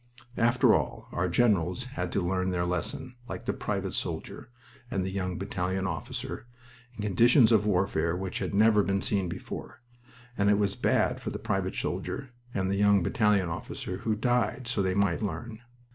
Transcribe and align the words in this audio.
After 0.39 0.73
all, 0.73 1.07
our 1.11 1.29
generals 1.29 1.83
had 1.93 2.11
to 2.13 2.25
learn 2.27 2.49
their 2.49 2.65
lesson, 2.65 3.13
like 3.29 3.45
the 3.45 3.53
private 3.53 3.93
soldier, 3.93 4.49
and 4.89 5.05
the 5.05 5.11
young 5.11 5.37
battalion 5.37 5.85
officer, 5.85 6.47
in 6.95 7.03
conditions 7.03 7.51
of 7.51 7.67
warfare 7.67 8.17
which 8.17 8.39
had 8.39 8.51
never 8.55 8.81
been 8.81 9.03
seen 9.03 9.29
before 9.29 9.83
and 10.35 10.49
it 10.49 10.57
was 10.57 10.73
bad 10.75 11.21
for 11.21 11.29
the 11.29 11.37
private 11.37 11.75
soldier 11.75 12.31
and 12.51 12.71
the 12.71 12.77
young 12.77 13.03
battalion 13.03 13.47
officer, 13.49 13.97
who 13.97 14.15
died 14.15 14.67
so 14.67 14.81
they 14.81 14.95
might 14.95 15.21
learn. 15.21 15.59